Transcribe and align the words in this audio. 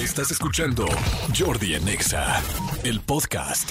Estás 0.00 0.30
escuchando 0.30 0.86
Jordi 1.38 1.74
Anexa, 1.74 2.42
el 2.84 3.00
podcast. 3.00 3.70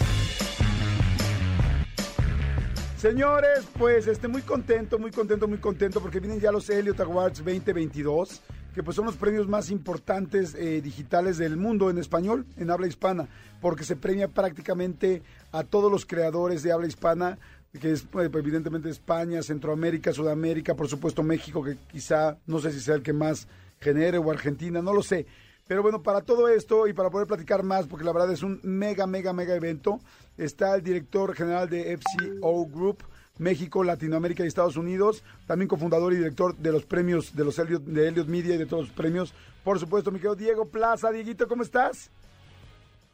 Señores, 2.98 3.66
pues 3.76 4.06
este, 4.06 4.28
muy 4.28 4.44
contento, 4.44 5.00
muy 5.00 5.10
contento, 5.10 5.48
muy 5.48 5.58
contento 5.58 6.00
porque 6.00 6.20
vienen 6.20 6.40
ya 6.40 6.52
los 6.52 6.70
Elliot 6.70 7.00
Awards 7.00 7.40
2022, 7.40 8.42
que 8.76 8.84
pues 8.84 8.96
son 8.96 9.08
los 9.08 9.16
premios 9.16 9.48
más 9.48 9.72
importantes 9.72 10.54
eh, 10.54 10.82
digitales 10.82 11.40
del 11.40 11.58
mundo 11.58 11.90
en 11.90 11.98
español, 11.98 12.46
en 12.58 12.70
habla 12.70 12.86
hispana, 12.86 13.28
porque 13.60 13.84
se 13.84 13.96
premia 13.96 14.28
prácticamente 14.28 15.24
a 15.52 15.64
todos 15.64 15.92
los 15.92 16.06
creadores 16.06 16.62
de 16.62 16.72
habla 16.72 16.86
hispana, 16.86 17.40
que 17.82 17.92
es 17.92 18.04
pues, 18.04 18.30
evidentemente 18.32 18.88
España, 18.92 19.42
Centroamérica, 19.42 20.14
Sudamérica, 20.14 20.76
por 20.76 20.88
supuesto 20.88 21.24
México, 21.24 21.64
que 21.64 21.76
quizá 21.92 22.38
no 22.46 22.60
sé 22.60 22.72
si 22.72 22.82
sea 22.82 22.94
el 22.94 23.02
que 23.02 23.14
más 23.14 23.48
genere, 23.80 24.20
o 24.20 24.30
Argentina, 24.30 24.80
no 24.84 24.94
lo 24.94 25.02
sé. 25.02 25.26
Pero 25.70 25.84
bueno, 25.84 26.02
para 26.02 26.22
todo 26.22 26.48
esto 26.48 26.88
y 26.88 26.94
para 26.94 27.12
poder 27.12 27.28
platicar 27.28 27.62
más, 27.62 27.86
porque 27.86 28.04
la 28.04 28.12
verdad 28.12 28.32
es 28.32 28.42
un 28.42 28.60
mega, 28.64 29.06
mega, 29.06 29.34
mega 29.34 29.54
evento, 29.54 30.00
está 30.36 30.74
el 30.74 30.82
director 30.82 31.36
general 31.36 31.70
de 31.70 31.96
FCO 31.96 32.66
Group, 32.66 33.04
México, 33.38 33.84
Latinoamérica 33.84 34.44
y 34.44 34.48
Estados 34.48 34.78
Unidos, 34.78 35.24
también 35.46 35.68
cofundador 35.68 36.12
y 36.14 36.16
director 36.16 36.58
de 36.58 36.72
los 36.72 36.86
premios 36.86 37.36
de 37.36 37.46
los 37.46 37.60
Elliot, 37.60 37.84
de 37.84 38.08
Elliot 38.08 38.26
Media 38.28 38.56
y 38.56 38.58
de 38.58 38.66
todos 38.66 38.88
los 38.88 38.96
premios. 38.96 39.32
Por 39.64 39.78
supuesto, 39.78 40.10
mi 40.10 40.18
querido 40.18 40.36
Diego 40.36 40.66
Plaza. 40.66 41.12
Dieguito, 41.12 41.48
¿cómo 41.48 41.62
estás? 41.62 42.10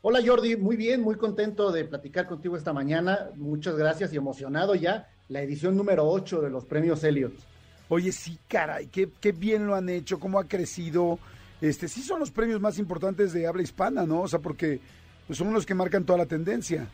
Hola 0.02 0.22
Jordi, 0.26 0.56
muy 0.56 0.78
bien, 0.78 1.02
muy 1.02 1.18
contento 1.18 1.74
de 1.74 1.84
platicar 1.84 2.26
contigo 2.26 2.56
esta 2.56 2.72
mañana. 2.72 3.32
Muchas 3.36 3.76
gracias 3.76 4.14
y 4.14 4.16
emocionado 4.16 4.76
ya 4.76 5.10
la 5.28 5.42
edición 5.42 5.76
número 5.76 6.08
8 6.08 6.40
de 6.40 6.52
los 6.52 6.64
premios 6.64 7.04
Elliot. 7.04 7.34
Oye, 7.90 8.14
sí, 8.14 8.40
caray, 8.48 8.88
qué, 8.88 9.10
qué 9.20 9.34
bien 9.34 9.68
lo 9.68 9.76
han 9.76 9.90
hecho, 9.90 10.22
cómo 10.22 10.40
ha 10.40 10.46
crecido 10.46 11.20
este, 11.62 11.88
sí 11.88 12.02
son 12.02 12.20
los 12.20 12.32
premios 12.32 12.60
más 12.60 12.78
importantes 12.80 13.34
de 13.34 13.48
habla 13.48 13.64
hispana, 13.64 14.06
¿no? 14.06 14.22
O 14.22 14.28
sea, 14.28 14.40
porque 14.40 14.80
pues, 15.28 15.38
son 15.38 15.54
los 15.54 15.66
que 15.66 15.74
marcan 15.74 16.06
toda 16.06 16.20
la 16.20 16.26
tendencia. 16.26 16.88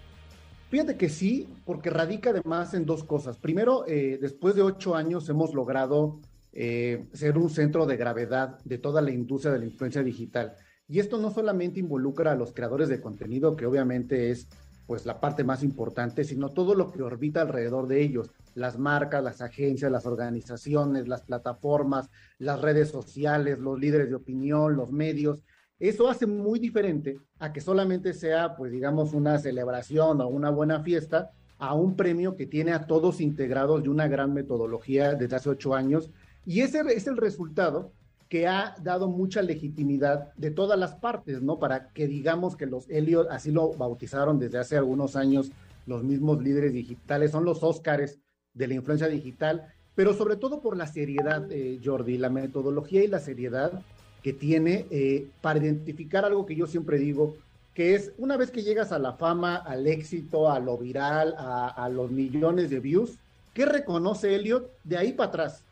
Fíjate 0.70 0.96
que 0.96 1.10
sí, 1.10 1.50
porque 1.66 1.90
radica 1.90 2.30
además 2.30 2.74
en 2.74 2.86
dos 2.86 3.04
cosas. 3.04 3.38
Primero, 3.38 3.86
eh, 3.88 4.18
después 4.22 4.56
de 4.56 4.62
ocho 4.62 4.96
años 4.96 5.28
hemos 5.28 5.54
logrado 5.54 6.20
eh, 6.54 7.08
ser 7.14 7.38
un 7.38 7.50
centro 7.50 7.86
de 7.86 7.98
gravedad 7.98 8.60
de 8.64 8.78
toda 8.78 9.02
la 9.02 9.12
industria 9.12 9.52
de 9.52 9.60
la 9.60 9.66
influencia 9.66 10.02
digital. 10.02 10.56
Y 10.88 11.00
esto 11.00 11.18
no 11.18 11.32
solamente 11.32 11.80
involucra 11.80 12.32
a 12.32 12.36
los 12.36 12.54
creadores 12.54 12.90
de 12.90 13.02
contenido, 13.02 13.56
que 13.56 13.66
obviamente 13.66 14.32
es 14.32 14.48
pues 14.86 15.06
la 15.06 15.22
parte 15.22 15.44
más 15.44 15.64
importante, 15.64 16.24
sino 16.26 16.50
todo 16.50 16.76
lo 16.76 16.92
que 16.92 17.02
orbita 17.02 17.42
alrededor 17.42 17.88
de 17.88 18.02
ellos, 18.02 18.30
las 18.56 18.78
marcas, 18.78 19.24
las 19.24 19.42
agencias, 19.42 19.92
las 19.92 20.06
organizaciones, 20.06 21.08
las 21.08 21.22
plataformas, 21.22 22.10
las 22.38 22.62
redes 22.62 22.90
sociales, 22.90 23.60
los 23.60 23.80
líderes 23.80 24.10
de 24.10 24.16
opinión, 24.16 24.76
los 24.76 24.92
medios. 24.92 25.44
Eso 25.80 26.10
hace 26.10 26.28
muy 26.28 26.60
diferente 26.60 27.20
a 27.40 27.52
que 27.52 27.62
solamente 27.62 28.14
sea, 28.14 28.56
pues 28.56 28.72
digamos, 28.72 29.14
una 29.14 29.40
celebración 29.40 30.22
o 30.22 30.28
una 30.28 30.50
buena 30.50 30.82
fiesta, 30.82 31.32
a 31.58 31.76
un 31.76 31.96
premio 31.96 32.36
que 32.36 32.48
tiene 32.48 32.72
a 32.72 32.88
todos 32.88 33.22
integrados 33.22 33.84
de 33.84 33.90
una 33.90 34.08
gran 34.08 34.34
metodología 34.34 35.14
desde 35.14 35.36
hace 35.36 35.50
ocho 35.50 35.76
años. 35.76 36.10
Y 36.44 36.62
ese 36.62 36.82
es 36.96 37.06
el 37.06 37.18
resultado 37.18 37.94
que 38.30 38.48
ha 38.48 38.76
dado 38.82 39.10
mucha 39.10 39.42
legitimidad 39.42 40.34
de 40.36 40.52
todas 40.52 40.80
las 40.80 40.96
partes, 40.96 41.42
¿no? 41.42 41.60
Para 41.60 41.90
que 41.90 42.08
digamos 42.08 42.56
que 42.56 42.66
los 42.66 42.90
Elliot, 42.90 43.28
así 43.30 43.52
lo 43.52 43.74
bautizaron 43.74 44.40
desde 44.40 44.58
hace 44.58 44.78
algunos 44.78 45.16
años 45.16 45.52
los 45.86 46.04
mismos 46.04 46.42
líderes 46.42 46.74
digitales, 46.74 47.32
son 47.32 47.46
los 47.46 47.62
Óscares 47.62 48.20
de 48.54 48.68
la 48.68 48.74
influencia 48.76 49.08
digital, 49.08 49.74
pero 49.96 50.14
sobre 50.14 50.36
todo 50.36 50.62
por 50.62 50.78
la 50.78 50.88
seriedad, 50.88 51.46
eh, 51.52 51.80
Jordi, 51.84 52.18
la 52.18 52.30
metodología 52.30 53.04
y 53.04 53.08
la 53.08 53.20
seriedad 53.20 53.82
que 54.24 54.34
tiene 54.34 54.86
eh, 54.92 55.28
para 55.42 55.60
identificar 55.60 56.26
algo 56.26 56.46
que 56.46 56.56
yo 56.56 56.68
siempre 56.68 56.98
digo, 56.98 57.36
que 57.74 57.96
es 57.96 58.12
una 58.18 58.38
vez 58.38 58.52
que 58.52 58.64
llegas 58.64 58.92
a 58.92 59.00
la 59.00 59.14
fama, 59.14 59.56
al 59.56 59.88
éxito, 59.88 60.52
a 60.52 60.60
lo 60.60 60.78
viral, 60.78 61.36
a, 61.38 61.68
a 61.68 61.90
los 61.90 62.12
millones 62.12 62.70
de 62.70 62.80
views, 62.80 63.18
¿qué 63.54 63.66
reconoce 63.66 64.36
Elliot 64.36 64.72
de 64.84 64.98
ahí 64.98 65.14
para 65.14 65.30
atrás? 65.30 65.64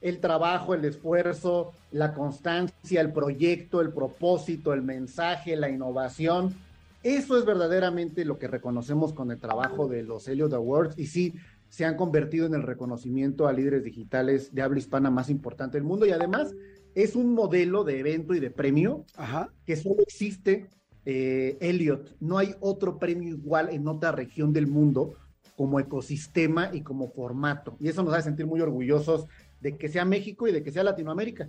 el 0.00 0.20
trabajo, 0.20 0.74
el 0.74 0.84
esfuerzo, 0.84 1.72
la 1.90 2.14
constancia, 2.14 3.00
el 3.00 3.12
proyecto, 3.12 3.80
el 3.80 3.90
propósito, 3.90 4.72
el 4.72 4.82
mensaje, 4.82 5.56
la 5.56 5.68
innovación. 5.68 6.54
Eso 7.02 7.38
es 7.38 7.44
verdaderamente 7.44 8.24
lo 8.24 8.38
que 8.38 8.48
reconocemos 8.48 9.12
con 9.12 9.30
el 9.30 9.38
trabajo 9.38 9.88
de 9.88 10.02
los 10.02 10.28
Elliot 10.28 10.52
Awards 10.52 10.98
y 10.98 11.06
sí, 11.06 11.34
se 11.68 11.84
han 11.84 11.96
convertido 11.96 12.46
en 12.46 12.54
el 12.54 12.62
reconocimiento 12.62 13.46
a 13.46 13.52
líderes 13.52 13.84
digitales 13.84 14.54
de 14.54 14.62
habla 14.62 14.78
hispana 14.78 15.10
más 15.10 15.30
importante 15.30 15.76
del 15.76 15.84
mundo 15.84 16.06
y 16.06 16.10
además 16.10 16.54
es 16.94 17.14
un 17.14 17.34
modelo 17.34 17.84
de 17.84 18.00
evento 18.00 18.34
y 18.34 18.40
de 18.40 18.50
premio 18.50 19.04
que 19.64 19.76
solo 19.76 20.02
existe 20.02 20.66
eh, 21.04 21.56
Elliot. 21.60 22.16
No 22.20 22.38
hay 22.38 22.54
otro 22.60 22.98
premio 22.98 23.28
igual 23.28 23.68
en 23.70 23.86
otra 23.86 24.12
región 24.12 24.52
del 24.52 24.66
mundo 24.66 25.14
como 25.56 25.80
ecosistema 25.80 26.70
y 26.72 26.82
como 26.82 27.08
formato. 27.10 27.76
Y 27.80 27.88
eso 27.88 28.02
nos 28.02 28.14
hace 28.14 28.24
sentir 28.24 28.46
muy 28.46 28.60
orgullosos 28.60 29.26
de 29.60 29.76
que 29.76 29.88
sea 29.88 30.04
México 30.04 30.46
y 30.46 30.52
de 30.52 30.62
que 30.62 30.70
sea 30.70 30.84
Latinoamérica. 30.84 31.48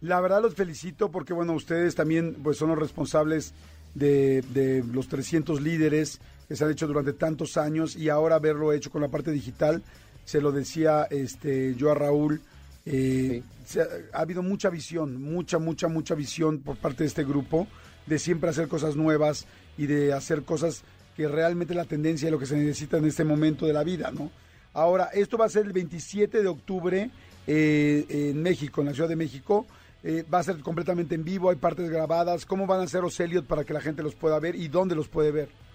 La 0.00 0.20
verdad 0.20 0.40
los 0.40 0.54
felicito 0.54 1.10
porque, 1.10 1.32
bueno, 1.32 1.52
ustedes 1.54 1.94
también 1.94 2.36
pues, 2.42 2.56
son 2.56 2.70
los 2.70 2.78
responsables 2.78 3.52
de, 3.94 4.84
los 4.92 5.08
300 5.08 5.60
líderes 5.60 6.20
que 6.50 6.56
se 6.56 6.64
han 6.64 6.72
hecho 6.72 6.88
durante 6.88 7.12
tantos 7.12 7.56
años 7.56 7.94
y 7.94 8.08
ahora 8.08 8.34
haberlo 8.34 8.72
hecho 8.72 8.90
con 8.90 9.00
la 9.00 9.06
parte 9.06 9.30
digital, 9.30 9.84
se 10.24 10.40
lo 10.40 10.50
decía 10.50 11.06
este, 11.08 11.76
yo 11.76 11.92
a 11.92 11.94
Raúl, 11.94 12.40
eh, 12.86 13.44
ha, 14.12 14.20
habido 14.20 14.42
mucha 14.42 14.68
visión, 14.68 15.22
mucha, 15.22 15.60
mucha, 15.60 15.86
mucha 15.86 16.16
visión 16.16 16.58
por 16.58 16.76
parte 16.76 17.04
de 17.04 17.06
este 17.06 17.22
grupo 17.22 17.68
de 18.04 18.18
siempre 18.18 18.50
hacer 18.50 18.66
cosas 18.66 18.96
nuevas 18.96 19.46
y 19.78 19.86
de 19.86 20.12
hacer 20.12 20.42
cosas 20.42 20.82
que 21.16 21.28
realmente 21.28 21.72
la 21.72 21.84
tendencia 21.84 22.26
y 22.26 22.32
lo 22.32 22.40
que 22.40 22.46
se 22.46 22.56
necesita 22.56 22.96
en 22.96 23.04
este 23.04 23.22
momento 23.22 23.64
de 23.64 23.72
la 23.72 23.84
vida, 23.84 24.10
¿no? 24.10 24.32
Ahora, 24.72 25.04
esto 25.12 25.38
va 25.38 25.44
a 25.44 25.50
ser 25.50 25.66
el 25.66 25.72
27 25.72 26.42
de 26.42 26.48
octubre 26.48 27.10
eh, 27.46 28.06
en 28.08 28.42
México, 28.42 28.80
en 28.80 28.88
la 28.88 28.94
Ciudad 28.94 29.08
de 29.08 29.14
México. 29.14 29.68
Eh, 30.02 30.24
va 30.24 30.40
a 30.40 30.42
ser 30.42 30.58
completamente 30.62 31.14
en 31.14 31.22
vivo, 31.22 31.48
hay 31.50 31.56
partes 31.56 31.88
grabadas. 31.88 32.44
¿Cómo 32.44 32.66
van 32.66 32.80
a 32.80 32.88
ser 32.88 33.02
los 33.02 33.20
Elliot 33.20 33.46
para 33.46 33.62
que 33.62 33.72
la 33.72 33.80
gente 33.80 34.02
los 34.02 34.16
pueda 34.16 34.40
ver 34.40 34.56
y 34.56 34.66
dónde 34.66 34.96
los 34.96 35.06
puede 35.06 35.30
ver? 35.30 35.69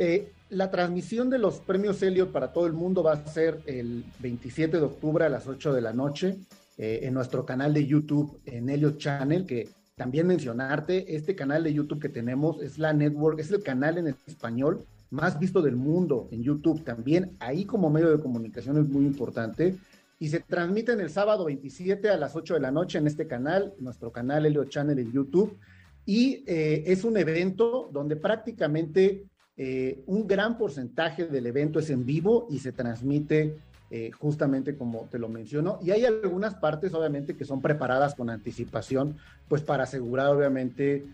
Eh, 0.00 0.32
la 0.48 0.70
transmisión 0.70 1.30
de 1.30 1.38
los 1.38 1.60
premios 1.60 2.02
Elliot 2.02 2.32
para 2.32 2.52
todo 2.52 2.66
el 2.66 2.72
mundo 2.72 3.02
va 3.02 3.12
a 3.12 3.26
ser 3.26 3.60
el 3.66 4.02
27 4.18 4.78
de 4.78 4.82
octubre 4.82 5.24
a 5.24 5.28
las 5.28 5.46
8 5.46 5.72
de 5.72 5.80
la 5.80 5.92
noche 5.92 6.38
en 6.78 7.12
nuestro 7.12 7.44
canal 7.44 7.74
de 7.74 7.86
YouTube, 7.86 8.40
en 8.46 8.70
Elliot 8.70 8.96
Channel, 8.96 9.44
que 9.44 9.68
también 9.96 10.26
mencionarte, 10.26 11.14
este 11.14 11.36
canal 11.36 11.62
de 11.62 11.74
YouTube 11.74 12.00
que 12.00 12.08
tenemos 12.08 12.62
es 12.62 12.78
la 12.78 12.94
network, 12.94 13.38
es 13.38 13.50
el 13.52 13.62
canal 13.62 13.98
en 13.98 14.06
español 14.26 14.86
más 15.10 15.38
visto 15.38 15.60
del 15.60 15.76
mundo 15.76 16.28
en 16.30 16.42
YouTube. 16.42 16.82
También 16.84 17.36
ahí 17.40 17.66
como 17.66 17.90
medio 17.90 18.10
de 18.10 18.22
comunicación 18.22 18.78
es 18.78 18.88
muy 18.88 19.04
importante 19.04 19.76
y 20.18 20.28
se 20.28 20.40
transmiten 20.40 21.00
el 21.00 21.10
sábado 21.10 21.44
27 21.44 22.08
a 22.08 22.16
las 22.16 22.34
8 22.34 22.54
de 22.54 22.60
la 22.60 22.70
noche 22.70 22.98
en 22.98 23.06
este 23.06 23.26
canal, 23.26 23.74
nuestro 23.78 24.10
canal 24.12 24.46
Helio 24.46 24.64
Channel 24.64 24.98
en 24.98 25.12
YouTube. 25.12 25.58
Y 26.06 26.44
eh, 26.46 26.84
es 26.86 27.04
un 27.04 27.16
evento 27.16 27.90
donde 27.92 28.16
prácticamente 28.16 29.26
eh, 29.62 30.02
un 30.06 30.26
gran 30.26 30.56
porcentaje 30.56 31.26
del 31.26 31.46
evento 31.46 31.80
es 31.80 31.90
en 31.90 32.06
vivo 32.06 32.46
y 32.48 32.60
se 32.60 32.72
transmite 32.72 33.58
eh, 33.90 34.10
justamente 34.10 34.74
como 34.74 35.06
te 35.10 35.18
lo 35.18 35.28
menciono. 35.28 35.78
Y 35.82 35.90
hay 35.90 36.06
algunas 36.06 36.54
partes, 36.54 36.94
obviamente, 36.94 37.36
que 37.36 37.44
son 37.44 37.60
preparadas 37.60 38.14
con 38.14 38.30
anticipación, 38.30 39.18
pues 39.48 39.60
para 39.60 39.82
asegurar, 39.82 40.28
obviamente, 40.28 41.04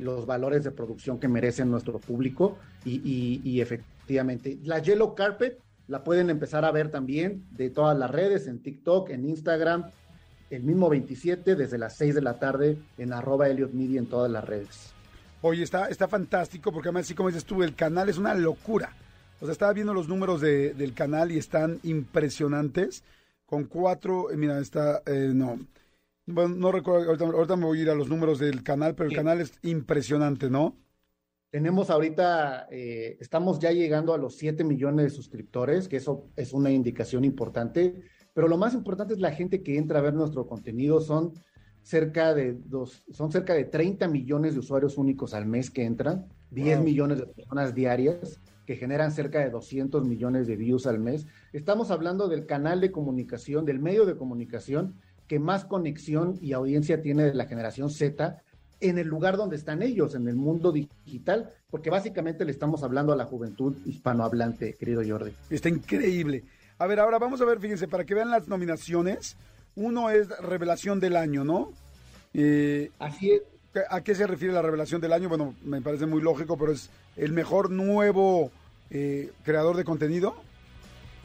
los 0.00 0.26
valores 0.26 0.64
de 0.64 0.72
producción 0.72 1.20
que 1.20 1.28
merecen 1.28 1.70
nuestro 1.70 2.00
público. 2.00 2.58
Y, 2.84 3.40
y 3.44 3.60
efectivamente, 3.60 4.58
la 4.64 4.80
Yellow 4.80 5.14
Carpet 5.14 5.60
la 5.86 6.02
pueden 6.02 6.28
empezar 6.28 6.64
a 6.64 6.72
ver 6.72 6.90
también 6.90 7.44
de 7.52 7.70
todas 7.70 7.96
las 7.96 8.10
redes, 8.10 8.48
en 8.48 8.58
TikTok, 8.58 9.10
en 9.10 9.28
Instagram, 9.28 9.92
el 10.50 10.64
mismo 10.64 10.88
27 10.88 11.54
desde 11.54 11.78
las 11.78 11.94
6 11.98 12.16
de 12.16 12.22
la 12.22 12.40
tarde 12.40 12.78
en 12.98 13.12
arroba 13.12 13.48
Elliot 13.48 13.72
Media 13.72 14.00
en 14.00 14.06
todas 14.06 14.28
las 14.28 14.42
redes. 14.42 14.92
Oye, 15.44 15.64
está, 15.64 15.86
está 15.86 16.06
fantástico 16.06 16.70
porque 16.70 16.88
además, 16.88 17.06
así 17.06 17.14
como 17.14 17.28
dices 17.28 17.44
tú, 17.44 17.64
el 17.64 17.74
canal 17.74 18.08
es 18.08 18.16
una 18.16 18.32
locura. 18.32 18.94
O 19.40 19.44
sea, 19.44 19.52
estaba 19.52 19.72
viendo 19.72 19.92
los 19.92 20.08
números 20.08 20.40
del 20.40 20.94
canal 20.94 21.32
y 21.32 21.38
están 21.38 21.80
impresionantes. 21.82 23.02
Con 23.44 23.64
cuatro, 23.64 24.30
eh, 24.30 24.36
mira, 24.36 24.60
está, 24.60 25.02
eh, 25.04 25.32
no, 25.34 25.58
no 26.26 26.70
recuerdo, 26.70 27.06
ahorita, 27.08 27.24
ahorita, 27.24 27.56
me 27.56 27.64
voy 27.64 27.80
a 27.80 27.82
ir 27.82 27.90
a 27.90 27.94
los 27.94 28.08
números 28.08 28.38
del 28.38 28.62
canal, 28.62 28.94
pero 28.94 29.10
el 29.10 29.16
canal 29.16 29.40
es 29.40 29.52
impresionante, 29.62 30.48
¿no? 30.48 30.76
Tenemos 31.50 31.90
ahorita, 31.90 32.68
eh, 32.70 33.18
estamos 33.20 33.58
ya 33.58 33.72
llegando 33.72 34.14
a 34.14 34.18
los 34.18 34.36
7 34.36 34.62
millones 34.62 35.06
de 35.06 35.10
suscriptores, 35.10 35.88
que 35.88 35.96
eso 35.96 36.30
es 36.36 36.52
una 36.52 36.70
indicación 36.70 37.24
importante, 37.24 38.00
pero 38.32 38.46
lo 38.46 38.56
más 38.56 38.74
importante 38.74 39.12
es 39.12 39.20
la 39.20 39.32
gente 39.32 39.62
que 39.62 39.76
entra 39.76 39.98
a 39.98 40.02
ver 40.02 40.14
nuestro 40.14 40.46
contenido, 40.46 41.00
son 41.00 41.34
cerca 41.82 42.34
de 42.34 42.54
dos, 42.54 43.04
son 43.10 43.32
cerca 43.32 43.54
de 43.54 43.64
30 43.64 44.08
millones 44.08 44.54
de 44.54 44.60
usuarios 44.60 44.98
únicos 44.98 45.34
al 45.34 45.46
mes 45.46 45.70
que 45.70 45.84
entran, 45.84 46.26
10 46.50 46.80
millones 46.80 47.18
de 47.18 47.26
personas 47.26 47.74
diarias 47.74 48.40
que 48.66 48.76
generan 48.76 49.10
cerca 49.10 49.40
de 49.40 49.50
200 49.50 50.04
millones 50.04 50.46
de 50.46 50.56
views 50.56 50.86
al 50.86 50.98
mes. 50.98 51.26
Estamos 51.52 51.90
hablando 51.90 52.28
del 52.28 52.46
canal 52.46 52.80
de 52.80 52.92
comunicación, 52.92 53.64
del 53.64 53.80
medio 53.80 54.06
de 54.06 54.16
comunicación 54.16 54.94
que 55.26 55.38
más 55.38 55.64
conexión 55.64 56.38
y 56.40 56.52
audiencia 56.52 57.00
tiene 57.00 57.24
de 57.24 57.34
la 57.34 57.46
generación 57.46 57.90
Z 57.90 58.42
en 58.80 58.98
el 58.98 59.06
lugar 59.06 59.36
donde 59.36 59.56
están 59.56 59.82
ellos, 59.82 60.14
en 60.14 60.28
el 60.28 60.34
mundo 60.34 60.72
digital, 60.72 61.50
porque 61.70 61.88
básicamente 61.88 62.44
le 62.44 62.50
estamos 62.50 62.82
hablando 62.82 63.12
a 63.12 63.16
la 63.16 63.24
juventud 63.24 63.76
hispanohablante, 63.86 64.74
querido 64.74 65.02
Jordi. 65.06 65.32
Está 65.50 65.68
increíble. 65.68 66.44
A 66.78 66.86
ver, 66.86 66.98
ahora 66.98 67.18
vamos 67.18 67.40
a 67.40 67.44
ver, 67.44 67.60
fíjense, 67.60 67.86
para 67.86 68.04
que 68.04 68.14
vean 68.14 68.30
las 68.30 68.48
nominaciones. 68.48 69.36
Uno 69.76 70.10
es 70.10 70.28
Revelación 70.40 71.00
del 71.00 71.16
Año, 71.16 71.44
¿no? 71.44 71.72
Eh, 72.34 72.90
Así 72.98 73.30
es. 73.30 73.42
¿A 73.88 74.02
qué 74.02 74.14
se 74.14 74.26
refiere 74.26 74.52
la 74.52 74.60
revelación 74.60 75.00
del 75.00 75.14
año? 75.14 75.30
Bueno, 75.30 75.54
me 75.64 75.80
parece 75.80 76.04
muy 76.04 76.20
lógico, 76.20 76.58
pero 76.58 76.72
es 76.72 76.90
el 77.16 77.32
mejor 77.32 77.70
nuevo 77.70 78.50
eh, 78.90 79.32
creador 79.44 79.76
de 79.76 79.84
contenido. 79.84 80.36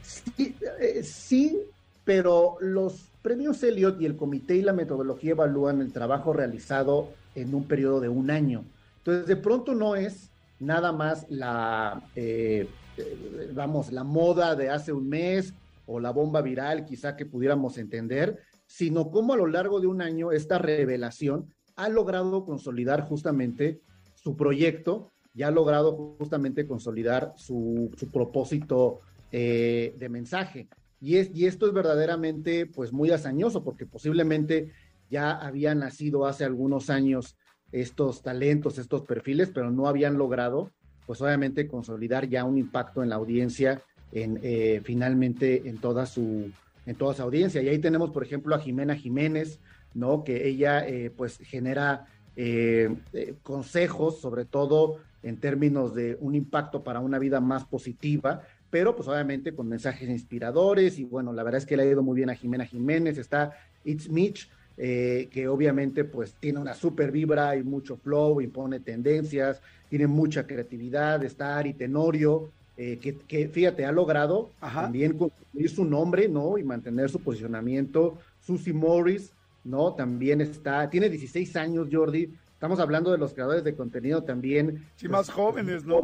Sí, 0.02 0.56
eh, 0.80 1.04
sí, 1.04 1.60
pero 2.06 2.56
los 2.62 3.10
premios 3.22 3.62
Elliot 3.64 4.00
y 4.00 4.06
el 4.06 4.16
comité 4.16 4.56
y 4.56 4.62
la 4.62 4.72
metodología 4.72 5.32
evalúan 5.32 5.82
el 5.82 5.92
trabajo 5.92 6.32
realizado 6.32 7.10
en 7.36 7.54
un 7.54 7.66
periodo 7.66 8.00
de 8.00 8.08
un 8.08 8.32
año. 8.32 8.64
Entonces, 9.00 9.28
de 9.28 9.36
pronto 9.36 9.76
no 9.76 9.98
es 9.98 10.30
nada 10.60 10.94
más 10.94 11.26
la, 11.30 12.02
eh, 12.16 12.70
vamos, 13.54 13.92
la 13.92 14.06
moda 14.06 14.56
de 14.56 14.70
hace 14.70 14.94
un 14.94 15.10
mes 15.10 15.54
o 15.88 16.00
la 16.00 16.12
bomba 16.12 16.42
viral 16.42 16.86
quizá 16.86 17.16
que 17.16 17.26
pudiéramos 17.26 17.80
entender, 17.80 18.40
sino 18.68 19.10
cómo 19.10 19.34
a 19.34 19.38
lo 19.38 19.48
largo 19.48 19.80
de 19.80 19.88
un 19.88 20.02
año 20.02 20.32
esta 20.32 20.60
revelación 20.60 21.52
ha 21.76 21.90
logrado 21.90 22.46
consolidar 22.46 23.02
justamente 23.02 23.82
su 24.14 24.36
proyecto 24.36 25.12
y 25.34 25.44
ha 25.44 25.52
logrado 25.52 26.16
justamente 26.20 26.68
consolidar 26.68 27.34
su, 27.38 27.92
propósito 28.12 29.00
eh, 29.32 29.96
de 29.98 30.10
mensaje. 30.10 30.68
Y, 31.00 31.18
es, 31.18 31.30
y 31.34 31.46
esto 31.46 31.68
es 31.68 31.74
verdaderamente 31.74 32.66
pues 32.66 32.92
muy 32.92 33.12
hazañoso 33.12 33.64
porque 33.64 33.86
posiblemente 33.86 34.74
ya 35.10 35.32
habían 35.32 35.80
nacido 35.80 36.26
hace 36.26 36.44
algunos 36.44 36.90
años 36.90 37.38
estos 37.72 38.22
talentos, 38.22 38.78
estos 38.78 39.04
perfiles, 39.04 39.52
pero 39.54 39.72
no 39.72 39.88
habían 39.88 40.18
logrado 40.18 40.72
pues 41.06 41.22
obviamente 41.22 41.68
consolidar 41.68 42.28
ya 42.28 42.44
un 42.44 42.58
impacto 42.58 43.02
en 43.02 43.10
la 43.10 43.16
audiencia, 43.16 43.82
en 44.12 44.40
eh, 44.42 44.82
finalmente 44.84 45.68
en 45.68 45.78
toda 45.78 46.06
su 46.06 46.52
en 46.88 46.96
toda 46.96 47.14
su 47.14 47.22
audiencia. 47.22 47.62
Y 47.62 47.68
ahí 47.68 47.80
tenemos, 47.80 48.10
por 48.12 48.24
ejemplo, 48.24 48.56
a 48.56 48.60
Jimena 48.60 48.96
Jiménez, 48.96 49.60
¿no? 49.94 50.24
Que 50.24 50.48
ella 50.48 50.88
eh, 50.88 51.12
pues 51.16 51.38
genera 51.38 52.08
eh, 52.36 52.96
eh, 53.14 53.36
consejos, 53.44 54.20
sobre 54.22 54.46
todo 54.46 55.00
en 55.22 55.38
términos 55.38 55.94
de 55.94 56.18
un 56.22 56.34
impacto 56.34 56.84
para 56.84 57.02
una 57.02 57.20
vida 57.20 57.42
más 57.42 57.66
positiva, 57.66 58.42
pero 58.70 58.96
pues 58.96 59.08
obviamente 59.10 59.54
con 59.54 59.68
mensajes 59.68 60.10
inspiradores 60.10 60.98
y 61.00 61.04
bueno, 61.04 61.34
la 61.34 61.44
verdad 61.44 61.60
es 61.60 61.66
que 61.66 61.76
le 61.76 61.84
ha 61.84 61.88
ido 61.88 62.04
muy 62.04 62.16
bien 62.16 62.30
a 62.30 62.36
Jimena 62.36 62.66
Jiménez, 62.66 63.18
está 63.18 63.52
It's 63.84 64.10
Mitch, 64.10 64.50
que 64.78 65.48
obviamente 65.50 66.04
pues 66.04 66.36
tiene 66.36 66.60
una 66.60 66.76
super 66.76 67.12
vibra 67.12 67.56
y 67.56 67.64
mucho 67.64 67.98
flow, 67.98 68.40
impone 68.40 68.80
tendencias, 68.80 69.60
tiene 69.90 70.06
mucha 70.06 70.46
creatividad, 70.46 71.24
está 71.24 71.58
Ari 71.58 71.74
Tenorio, 71.74 72.52
que, 72.78 73.18
que, 73.28 73.48
fíjate, 73.48 73.86
ha 73.86 73.92
logrado 73.92 74.52
también 74.60 75.18
construir 75.18 75.70
su 75.70 75.84
nombre, 75.84 76.30
¿no? 76.30 76.60
Y 76.60 76.64
mantener 76.64 77.10
su 77.10 77.20
posicionamiento. 77.20 78.20
Susie 78.40 78.72
Morris, 78.72 79.34
¿no? 79.64 79.94
También 79.96 80.42
está, 80.42 80.88
tiene 80.90 81.10
16 81.10 81.56
años, 81.56 81.88
Jordi. 81.92 82.32
Estamos 82.54 82.80
hablando 82.80 83.12
de 83.12 83.18
los 83.18 83.34
creadores 83.34 83.64
de 83.64 83.76
contenido 83.76 84.24
también. 84.24 84.86
Sí, 84.96 85.08
más 85.08 85.30
jóvenes, 85.30 85.86
¿no? 85.86 86.02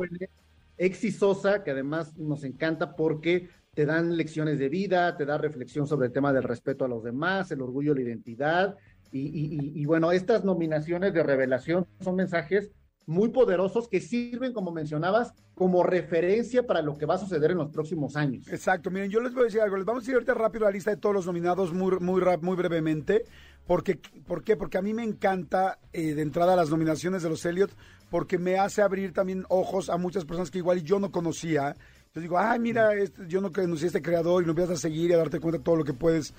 Exi 0.77 1.11
Sosa, 1.11 1.63
que 1.63 1.71
además 1.71 2.17
nos 2.17 2.43
encanta 2.43 2.95
porque 2.95 3.49
te 3.75 3.85
dan 3.85 4.17
lecciones 4.17 4.57
de 4.57 4.69
vida, 4.69 5.15
te 5.15 5.25
da 5.25 5.37
reflexión 5.37 5.87
sobre 5.87 6.07
el 6.07 6.13
tema 6.13 6.33
del 6.33 6.43
respeto 6.43 6.85
a 6.85 6.87
los 6.87 7.03
demás, 7.03 7.51
el 7.51 7.61
orgullo, 7.61 7.93
la 7.93 8.01
identidad. 8.01 8.77
Y, 9.11 9.79
y 9.79 9.85
bueno, 9.85 10.11
estas 10.11 10.43
nominaciones 10.43 11.13
de 11.13 11.21
revelación 11.21 11.85
son 12.01 12.15
mensajes 12.15 12.71
muy 13.05 13.29
poderosos 13.29 13.87
que 13.87 13.99
sirven, 13.99 14.53
como 14.53 14.71
mencionabas, 14.71 15.33
como 15.55 15.83
referencia 15.83 16.65
para 16.65 16.81
lo 16.81 16.97
que 16.97 17.05
va 17.05 17.15
a 17.15 17.19
suceder 17.19 17.51
en 17.51 17.57
los 17.57 17.69
próximos 17.69 18.15
años. 18.15 18.47
Exacto, 18.47 18.89
miren, 18.89 19.11
yo 19.11 19.19
les 19.19 19.33
voy 19.33 19.43
a 19.43 19.45
decir 19.45 19.61
algo, 19.61 19.77
les 19.77 19.85
vamos 19.85 20.05
a 20.05 20.09
ir 20.09 20.15
ahorita 20.15 20.33
rápido 20.33 20.65
la 20.65 20.71
lista 20.71 20.91
de 20.91 20.97
todos 20.97 21.15
los 21.15 21.25
nominados 21.25 21.73
muy, 21.73 21.97
muy, 21.99 22.21
muy 22.41 22.55
brevemente, 22.55 23.25
porque, 23.67 23.99
¿por 24.27 24.43
qué? 24.43 24.57
Porque 24.57 24.77
a 24.77 24.81
mí 24.81 24.93
me 24.93 25.03
encanta 25.03 25.79
eh, 25.91 26.13
de 26.13 26.21
entrada 26.21 26.55
las 26.55 26.69
nominaciones 26.69 27.23
de 27.23 27.29
los 27.29 27.45
Elliot, 27.45 27.71
porque 28.09 28.37
me 28.37 28.57
hace 28.57 28.81
abrir 28.81 29.13
también 29.13 29.45
ojos 29.49 29.89
a 29.89 29.97
muchas 29.97 30.25
personas 30.25 30.51
que 30.51 30.59
igual 30.59 30.83
yo 30.83 30.99
no 30.99 31.11
conocía. 31.11 31.75
Entonces 32.07 32.23
digo, 32.23 32.37
ay, 32.37 32.59
mira, 32.59 32.93
este, 32.93 33.23
yo 33.27 33.41
no 33.41 33.51
conocía 33.51 33.85
a 33.85 33.87
este 33.87 34.01
creador 34.01 34.43
y 34.43 34.45
lo 34.45 34.51
empiezas 34.51 34.77
a 34.77 34.81
seguir 34.81 35.09
y 35.09 35.13
a 35.13 35.17
darte 35.17 35.39
cuenta 35.39 35.57
de 35.57 35.63
todo 35.63 35.77
lo 35.77 35.83
que 35.83 35.93
puedes 35.93 36.33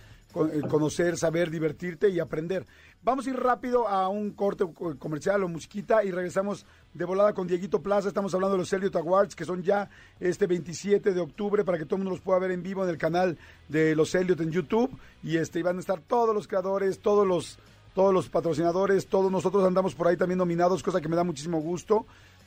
conocer, 0.69 1.17
saber, 1.17 1.51
divertirte 1.51 2.09
y 2.11 2.21
aprender. 2.21 2.67
Vamos 3.03 3.27
a 3.27 3.31
ir 3.31 3.37
rápido 3.37 3.87
a 3.87 4.09
un 4.09 4.31
corte 4.33 4.65
comercial 4.99 5.45
o 5.45 5.49
musiquita 5.49 6.03
y 6.05 6.11
regresamos 6.11 6.67
de 6.93 7.05
volada 7.05 7.33
con 7.33 7.47
Dieguito 7.47 7.83
Plaza. 7.83 8.09
Estamos 8.09 8.35
hablando 8.35 8.55
de 8.55 8.61
los 8.61 8.73
Elliot 8.73 8.97
Awards, 8.97 9.37
que 9.37 9.45
son 9.45 9.63
ya 9.63 9.89
este 10.19 10.47
27 10.47 11.13
de 11.13 11.21
octubre 11.21 11.65
para 11.65 11.79
que 11.79 11.85
todo 11.85 11.97
el 11.97 12.05
mundo 12.05 12.13
los 12.13 12.21
pueda 12.21 12.39
ver 12.39 12.51
en 12.51 12.63
vivo 12.63 12.83
en 12.83 12.91
el 12.91 12.99
canal 12.99 13.39
de 13.69 13.95
los 13.95 14.15
Elliot 14.15 14.41
en 14.41 14.51
YouTube. 14.51 14.91
Y 15.23 15.37
este, 15.37 15.63
van 15.63 15.77
a 15.77 15.81
estar 15.81 16.01
todos 16.01 16.35
los 16.35 16.49
creadores, 16.49 16.99
todos 17.01 17.27
los, 17.27 17.59
todos 17.95 18.13
los 18.13 18.29
patrocinadores, 18.29 19.07
todos 19.07 19.31
nosotros 19.31 19.65
andamos 19.65 19.95
por 19.95 20.09
ahí 20.09 20.17
también 20.17 20.39
nominados, 20.39 20.83
cosa 20.83 21.01
que 21.01 21.09
me 21.09 21.17
da 21.17 21.25
muchísimo 21.25 21.61
gusto. 21.61 22.07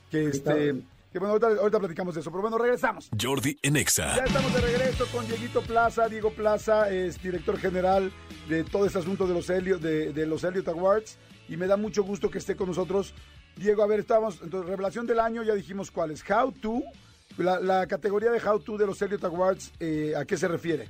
Que 0.10 0.28
este 0.30 0.82
que 1.20 1.26
bueno, 1.26 1.60
ahorita, 1.60 1.80
platicamos 1.80 2.16
de 2.16 2.22
eso. 2.22 2.32
Pero 2.32 2.42
bueno, 2.42 2.58
regresamos. 2.58 3.10
Jordi 3.20 3.58
Enexa. 3.62 4.18
Ya 4.18 4.24
estamos 4.24 4.54
de 4.54 4.62
regreso 4.62 5.06
con 5.12 5.28
Dieguito 5.28 5.62
Plaza. 5.62 6.08
Diego 6.08 6.32
Plaza 6.32 6.90
es 6.92 7.22
director 7.22 7.58
general 7.58 8.12
de 8.48 8.64
todo 8.64 8.86
este 8.86 9.00
asunto 9.00 9.28
de 9.28 9.34
los 9.34 9.50
Elliot, 9.50 9.82
de, 9.82 10.26
los 10.26 10.44
Elliot 10.44 10.68
Awards. 10.68 11.18
Y 11.50 11.58
me 11.58 11.68
da 11.68 11.78
mucho 11.78 12.04
gusto 12.04 12.30
que 12.30 12.38
esté 12.38 12.56
con 12.56 12.68
nosotros. 12.68 13.14
Diego, 13.56 13.84
a 13.84 13.88
ver, 13.88 14.02
estamos. 14.02 14.40
Entonces, 14.44 14.70
revelación 14.70 15.08
del 15.08 15.20
año, 15.20 15.44
ya 15.44 15.56
dijimos 15.56 15.92
cuál 15.92 16.12
es. 16.12 16.24
How 16.30 16.52
to. 16.52 16.82
La, 17.38 17.86
categoría 17.88 18.32
de 18.32 18.40
How 18.40 18.60
to 18.60 18.78
de 18.78 18.86
los 18.86 19.02
Elliot 19.02 19.24
Awards, 19.24 19.72
eh, 19.80 20.14
¿a 20.16 20.26
qué 20.26 20.38
se 20.38 20.48
refiere? 20.48 20.90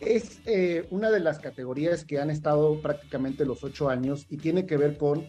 Es 0.00 0.40
eh, 0.44 0.86
una 0.90 1.10
de 1.10 1.20
las 1.20 1.38
categorías 1.38 2.04
que 2.04 2.20
han 2.20 2.30
estado 2.30 2.80
prácticamente 2.82 3.44
los 3.44 3.64
ocho 3.64 3.88
años 3.88 4.26
y 4.28 4.36
tiene 4.36 4.66
que 4.66 4.76
ver 4.76 4.98
con 4.98 5.26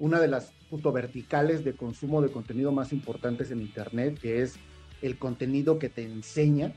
una 0.00 0.18
de 0.18 0.28
las 0.28 0.52
punto 0.68 0.92
verticales 0.92 1.62
de 1.62 1.74
consumo 1.74 2.22
de 2.22 2.30
contenido 2.30 2.72
más 2.72 2.92
importantes 2.92 3.50
en 3.50 3.60
Internet, 3.60 4.18
que 4.20 4.42
es 4.42 4.56
el 5.02 5.18
contenido 5.18 5.78
que 5.78 5.88
te 5.88 6.02
enseña, 6.02 6.72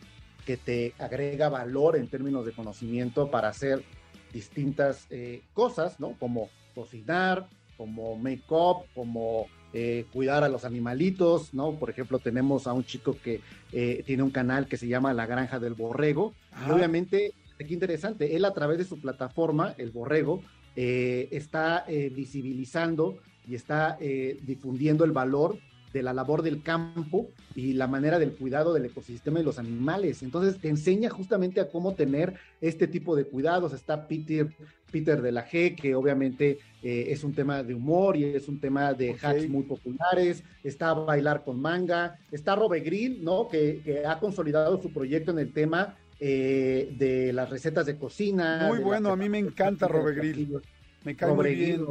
que 0.46 0.58
te 0.58 0.94
agrega 1.00 1.50
valor 1.50 1.96
en 1.96 2.08
términos 2.08 2.46
de 2.46 2.52
conocimiento 2.52 3.32
para 3.32 3.48
hacer 3.48 3.84
distintas 4.32 5.08
eh, 5.10 5.42
cosas, 5.54 6.00
¿no? 6.00 6.18
Como 6.20 6.50
cocinar, 6.76 7.48
como 7.78 8.18
make-up, 8.18 8.86
como 8.94 9.48
eh, 9.74 10.06
cuidar 10.12 10.44
a 10.44 10.50
los 10.50 10.66
animalitos, 10.66 11.54
¿no? 11.54 11.80
Por 11.80 11.90
ejemplo, 11.90 12.20
tenemos 12.20 12.68
a 12.68 12.74
un 12.74 12.84
chico 12.84 13.16
que 13.24 13.42
eh, 13.72 14.04
tiene 14.06 14.24
un 14.24 14.32
canal 14.32 14.68
que 14.68 14.78
se 14.78 14.88
llama 14.88 15.14
La 15.14 15.26
Granja 15.26 15.60
del 15.60 15.76
Borrego. 15.76 16.34
Y 16.68 16.72
obviamente, 16.72 17.34
qué 17.58 17.74
interesante, 17.74 18.36
él 18.36 18.44
a 18.44 18.54
través 18.54 18.80
de 18.80 18.86
su 18.86 19.00
plataforma, 19.00 19.74
El 19.78 19.92
Borrego, 19.92 20.42
está 20.76 21.86
visibilizando 21.88 23.20
y 23.48 23.56
está 23.56 23.98
eh, 24.00 24.40
difundiendo 24.44 25.04
el 25.04 25.12
valor 25.12 25.58
de 25.92 26.02
la 26.02 26.14
labor 26.14 26.42
del 26.42 26.64
campo 26.64 27.30
y 27.54 27.74
la 27.74 27.86
manera 27.86 28.18
del 28.18 28.32
cuidado 28.32 28.74
del 28.74 28.86
ecosistema 28.86 29.40
y 29.40 29.44
los 29.44 29.60
animales. 29.60 30.24
Entonces 30.24 30.60
te 30.60 30.68
enseña 30.68 31.10
justamente 31.12 31.62
a 31.62 31.70
cómo 31.70 31.94
tener 31.94 32.34
este 32.62 32.88
tipo 32.88 33.16
de 33.16 33.26
cuidados. 33.26 33.74
Está 33.74 34.08
Peter, 34.08 34.50
Peter 34.92 35.22
de 35.22 35.32
la 35.32 35.48
G, 35.48 35.76
que 35.76 35.94
obviamente 35.94 36.58
eh, 36.82 37.06
es 37.10 37.24
un 37.24 37.34
tema 37.34 37.62
de 37.62 37.76
humor 37.76 38.18
y 38.18 38.24
es 38.24 38.48
un 38.48 38.60
tema 38.60 38.94
de 38.96 39.16
hacks 39.22 39.48
muy 39.48 39.64
populares. 39.64 40.44
Está 40.64 40.96
Bailar 40.96 41.44
con 41.44 41.62
Manga. 41.62 42.18
Está 42.32 42.56
Robe 42.56 42.80
Grill, 42.80 43.24
¿no? 43.24 43.48
Que, 43.48 44.04
ha 44.08 44.20
consolidado 44.20 44.82
su 44.82 44.92
proyecto 44.92 45.30
en 45.30 45.38
el 45.38 45.54
tema 45.54 45.96
eh, 46.26 46.96
de 46.98 47.34
las 47.34 47.50
recetas 47.50 47.86
de 47.86 47.98
cocina. 47.98 48.68
Muy 48.70 48.80
bueno, 48.80 49.10
a 49.10 49.18
mí 49.18 49.28
me 49.28 49.40
encanta 49.40 49.90
Robe 49.90 50.14
Grill. 50.14 50.58
Me 51.04 51.18
cae 51.18 51.34
muy 51.34 51.54
bien. 51.54 51.86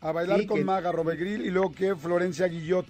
A 0.00 0.12
bailar 0.12 0.46
con 0.46 0.64
Maga, 0.64 0.92
Robert 0.92 1.18
Grill 1.18 1.44
y 1.44 1.50
luego 1.50 1.72
que 1.72 1.96
Florencia 1.96 2.46
Guillot. 2.46 2.86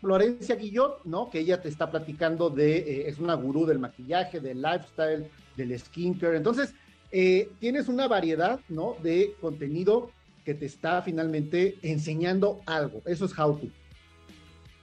Florencia 0.00 0.56
Guillot, 0.56 1.04
¿no? 1.04 1.30
Que 1.30 1.38
ella 1.38 1.62
te 1.62 1.68
está 1.68 1.92
platicando 1.92 2.50
de, 2.50 2.78
eh, 2.78 3.08
es 3.08 3.20
una 3.20 3.34
gurú 3.34 3.66
del 3.66 3.78
maquillaje, 3.78 4.40
del 4.40 4.60
lifestyle, 4.60 5.30
del 5.56 5.78
skincare. 5.78 6.36
Entonces, 6.36 6.74
eh, 7.12 7.48
tienes 7.60 7.86
una 7.86 8.08
variedad, 8.08 8.58
¿no? 8.68 8.96
De 9.00 9.36
contenido 9.40 10.10
que 10.44 10.54
te 10.54 10.66
está 10.66 11.02
finalmente 11.02 11.78
enseñando 11.82 12.62
algo. 12.66 13.00
Eso 13.06 13.26
es 13.26 13.38
How 13.38 13.56
to. 13.60 13.68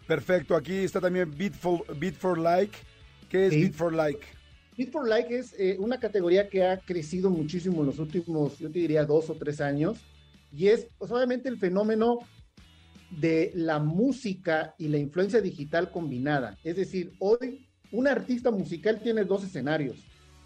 Perfecto. 0.07 0.55
Aquí 0.55 0.77
está 0.77 1.01
también 1.01 1.34
Beat 1.38 1.53
for, 1.53 1.84
Beat 1.98 2.15
for 2.15 2.38
Like. 2.38 2.77
¿Qué 3.27 3.48
es 3.48 3.51
Beat 3.51 3.74
for 3.74 3.93
Like? 3.93 4.37
Beat 4.77 4.91
for 4.91 5.07
Like 5.07 5.36
es 5.36 5.55
eh, 5.57 5.75
una 5.79 6.00
categoría 6.00 6.48
que 6.50 6.63
ha 6.63 6.77
crecido 6.77 7.31
muchísimo 7.31 7.81
en 7.81 7.88
los 7.88 7.98
últimos, 7.98 8.60
yo 8.60 8.69
te 8.72 8.77
diría, 8.77 9.05
dos 9.05 9.29
o 9.29 9.34
tres 9.34 9.60
años 9.60 9.98
y 10.53 10.67
es 10.67 10.88
pues, 10.98 11.12
obviamente 11.12 11.50
el 11.50 11.57
fenómeno 11.57 12.19
de 13.10 13.51
la 13.55 13.79
música 13.79 14.75
y 14.77 14.88
la 14.88 14.98
influencia 14.98 15.41
digital 15.41 15.91
combinada. 15.91 16.57
Es 16.63 16.75
decir, 16.75 17.13
hoy 17.19 17.67
un 17.91 18.07
artista 18.07 18.51
musical 18.51 19.00
tiene 19.01 19.24
dos 19.24 19.43
escenarios, 19.43 19.98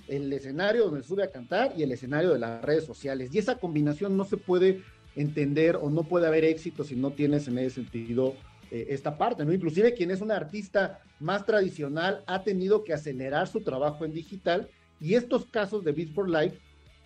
el 0.07 0.31
escenario 0.31 0.85
donde 0.85 1.03
sube 1.03 1.23
a 1.23 1.31
cantar 1.31 1.73
y 1.75 1.83
el 1.83 1.91
escenario 1.91 2.31
de 2.31 2.39
las 2.39 2.63
redes 2.63 2.85
sociales. 2.85 3.31
Y 3.33 3.39
esa 3.39 3.55
combinación 3.57 4.15
no 4.15 4.23
se 4.23 4.37
puede 4.37 4.81
entender 5.15 5.75
o 5.75 5.89
no 5.89 6.03
puede 6.03 6.27
haber 6.27 6.45
éxito 6.45 6.83
si 6.83 6.95
no 6.95 7.11
tienes 7.11 7.47
en 7.47 7.57
ese 7.57 7.75
sentido 7.75 8.35
eh, 8.71 8.87
esta 8.89 9.17
parte, 9.17 9.45
¿no? 9.45 9.53
Inclusive 9.53 9.93
quien 9.93 10.11
es 10.11 10.21
un 10.21 10.31
artista 10.31 11.01
más 11.19 11.45
tradicional 11.45 12.23
ha 12.25 12.43
tenido 12.43 12.83
que 12.83 12.93
acelerar 12.93 13.47
su 13.47 13.61
trabajo 13.61 14.05
en 14.05 14.13
digital 14.13 14.69
y 14.99 15.15
estos 15.15 15.45
casos 15.45 15.83
de 15.83 15.91
Beats 15.91 16.13
for 16.13 16.29
Life 16.29 16.57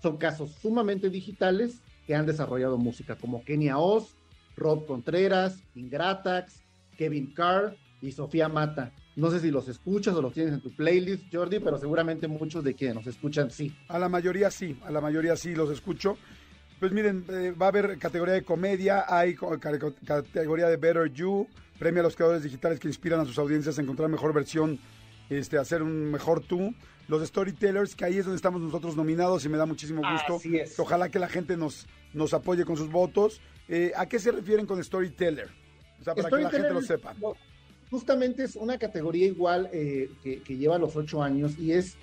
son 0.02 0.18
casos 0.18 0.52
sumamente 0.62 1.10
digitales 1.10 1.82
que 2.06 2.14
han 2.14 2.28
desarrollado 2.28 2.78
música, 2.78 3.16
como 3.16 3.44
Kenia 3.44 3.80
Oz, 3.80 4.16
Rob 4.56 4.86
Contreras, 4.86 5.64
Ingratax, 5.74 6.62
Kevin 6.98 7.34
Carr 7.34 7.76
y 8.02 8.12
Sofía 8.12 8.48
Mata. 8.48 8.92
No 9.16 9.32
sé 9.32 9.40
si 9.40 9.50
los 9.50 9.68
escuchas 9.68 10.14
o 10.14 10.22
los 10.22 10.34
tienes 10.34 10.54
en 10.54 10.62
tu 10.62 10.72
playlist, 10.72 11.24
Jordi, 11.34 11.60
pero 11.60 11.78
seguramente 11.78 12.28
muchos 12.28 12.64
de 12.64 12.76
quienes 12.76 12.96
nos 12.96 13.08
escuchan 13.08 13.50
sí. 13.50 13.74
A 13.88 13.98
la 13.98 14.10
mayoría 14.10 14.52
sí, 14.52 14.78
a 14.86 14.92
la 14.92 15.02
mayoría 15.02 15.36
sí 15.36 15.56
los 15.56 15.72
escucho. 15.72 16.18
Pues 16.80 16.92
miren, 16.92 17.26
eh, 17.30 17.54
va 17.60 17.68
a 17.68 17.70
haber 17.70 17.98
categoría 17.98 18.34
de 18.34 18.44
comedia, 18.44 19.06
hay 19.08 19.36
categoría 20.06 20.68
de 20.68 20.78
Better 20.78 21.12
You, 21.12 21.48
premia 21.80 22.02
a 22.02 22.04
los 22.04 22.16
creadores 22.16 22.44
digitales 22.44 22.80
que 22.80 22.88
inspiran 22.88 23.20
a 23.22 23.26
sus 23.26 23.38
audiencias 23.40 23.80
a 23.80 23.82
encontrar 23.82 24.10
mejor 24.10 24.34
versión, 24.34 24.80
este, 25.30 25.58
hacer 25.58 25.82
un 25.82 26.12
mejor 26.12 26.42
tú. 26.42 26.74
Los 27.08 27.26
storytellers, 27.28 27.96
que 27.96 28.04
ahí 28.04 28.18
es 28.18 28.26
donde 28.26 28.38
estamos 28.38 28.62
nosotros 28.62 28.96
nominados 28.96 29.46
y 29.46 29.50
me 29.50 29.58
da 29.58 29.68
muchísimo 29.68 30.02
gusto. 30.02 30.42
Ojalá 30.80 31.10
que 31.10 31.20
la 31.20 31.28
gente 31.28 31.56
nos, 31.56 31.86
nos 32.14 32.34
apoye 32.34 32.66
con 32.66 32.78
sus 32.78 32.90
votos. 32.90 33.42
Eh, 33.68 33.92
¿A 33.96 34.08
qué 34.08 34.18
se 34.18 34.32
refieren 34.32 34.66
con 34.66 34.84
storyteller? 34.84 35.50
O 36.02 36.04
sea, 36.04 36.16
para 36.16 36.30
que 36.30 36.44
la 36.44 36.50
gente 36.50 36.74
lo 36.74 36.82
sepa. 36.82 37.14
Justamente 37.92 38.44
es 38.44 38.56
una 38.56 38.80
categoría 38.80 39.28
igual 39.28 39.70
eh, 39.72 40.10
que, 40.24 40.58
lleva 40.58 40.80
los 40.80 40.96
ocho 40.96 41.22
años 41.22 41.58
y 41.60 41.74
es 41.74 41.96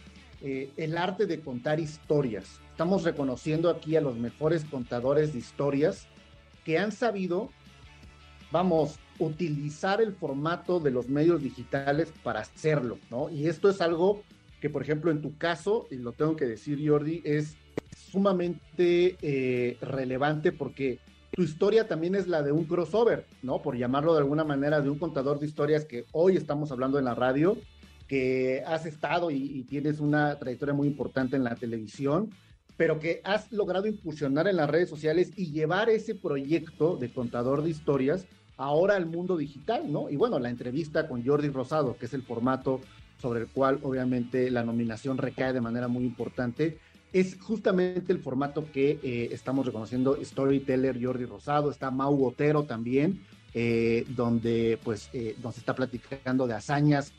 el 0.42 0.98
arte 0.98 1.26
de 1.26 1.40
contar 1.40 1.80
historias. 1.80 2.60
Estamos 2.70 3.04
reconociendo 3.04 3.70
aquí 3.70 3.96
a 3.96 4.00
los 4.00 4.16
mejores 4.16 4.64
contadores 4.64 5.32
de 5.32 5.38
historias 5.38 6.06
que 6.64 6.78
han 6.78 6.92
sabido, 6.92 7.50
vamos, 8.50 8.98
utilizar 9.18 10.00
el 10.00 10.12
formato 10.12 10.80
de 10.80 10.90
los 10.90 11.08
medios 11.08 11.42
digitales 11.42 12.12
para 12.22 12.40
hacerlo, 12.40 12.98
¿no? 13.10 13.30
Y 13.30 13.46
esto 13.46 13.70
es 13.70 13.80
algo 13.80 14.22
que, 14.60 14.70
por 14.70 14.82
ejemplo, 14.82 15.10
en 15.10 15.22
tu 15.22 15.36
caso, 15.36 15.86
y 15.90 15.96
lo 15.96 16.12
tengo 16.12 16.36
que 16.36 16.46
decir, 16.46 16.80
Jordi, 16.88 17.22
es 17.24 17.56
sumamente 18.10 19.16
eh, 19.22 19.76
relevante 19.80 20.52
porque 20.52 20.98
tu 21.32 21.42
historia 21.42 21.88
también 21.88 22.14
es 22.14 22.26
la 22.28 22.42
de 22.42 22.52
un 22.52 22.64
crossover, 22.64 23.26
¿no? 23.42 23.62
Por 23.62 23.76
llamarlo 23.76 24.12
de 24.12 24.20
alguna 24.20 24.44
manera, 24.44 24.80
de 24.80 24.90
un 24.90 24.98
contador 24.98 25.40
de 25.40 25.46
historias 25.46 25.84
que 25.84 26.04
hoy 26.12 26.36
estamos 26.36 26.70
hablando 26.72 26.98
en 26.98 27.06
la 27.06 27.14
radio, 27.14 27.56
que 28.12 28.62
has 28.66 28.84
estado 28.84 29.30
y 29.30 29.64
tienes 29.64 29.98
una 29.98 30.38
trayectoria 30.38 30.74
muy 30.74 30.86
importante 30.86 31.36
en 31.36 31.44
la 31.44 31.54
televisión 31.54 32.28
pero 32.76 32.98
que 32.98 33.20
has 33.24 33.50
logrado 33.52 33.86
impulsionar 33.86 34.48
en 34.48 34.56
las 34.56 34.68
redes 34.68 34.88
sociales 34.88 35.32
y 35.36 35.52
llevar 35.52 35.88
ese 35.88 36.14
proyecto 36.14 36.96
de 36.96 37.12
contador 37.12 37.62
de 37.62 37.70
historias 37.70 38.26
ahora 38.56 38.96
al 38.96 39.06
mundo 39.06 39.36
digital, 39.36 39.90
¿no? 39.90 40.10
Y 40.10 40.16
bueno, 40.16 40.38
la 40.38 40.50
entrevista 40.50 41.08
con 41.08 41.24
Jordi 41.24 41.48
Rosado, 41.48 41.96
que 41.96 42.06
es 42.06 42.14
el 42.14 42.22
formato 42.22 42.80
sobre 43.20 43.40
el 43.40 43.46
cual 43.46 43.78
obviamente 43.82 44.50
la 44.50 44.64
nominación 44.64 45.16
recae 45.18 45.52
de 45.52 45.60
manera 45.60 45.88
muy 45.88 46.04
importante, 46.04 46.78
es 47.12 47.38
justamente 47.40 48.12
el 48.12 48.18
formato 48.18 48.64
que 48.72 48.98
eh, 49.02 49.28
estamos 49.32 49.66
reconociendo 49.66 50.18
Storyteller 50.22 51.02
Jordi 51.02 51.26
Rosado, 51.26 51.70
está 51.70 51.90
Mau 51.90 52.16
Botero 52.16 52.64
también, 52.64 53.20
eh, 53.54 54.04
donde 54.08 54.78
pues 54.82 55.10
eh, 55.12 55.36
nos 55.42 55.58
está 55.58 55.74
platicando 55.74 56.46
de 56.46 56.54
hazañas 56.54 57.12